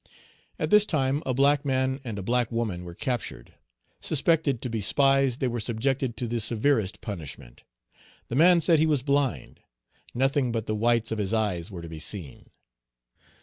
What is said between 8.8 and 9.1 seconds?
was